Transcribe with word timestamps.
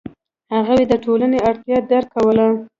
هغوی 0.55 0.83
د 0.87 0.93
ټولنې 1.05 1.39
اړتیا 1.49 1.77
درک 1.91 2.07
کوله. 2.15 2.47